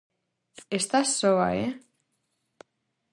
[0.75, 1.71] -Estás soa, eh?